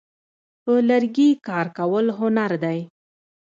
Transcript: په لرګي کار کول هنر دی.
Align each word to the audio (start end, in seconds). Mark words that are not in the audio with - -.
په 0.63 0.73
لرګي 0.89 1.29
کار 1.47 1.67
کول 1.77 2.05
هنر 2.19 2.51
دی. 2.63 2.79